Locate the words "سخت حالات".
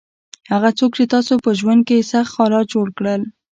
2.11-2.65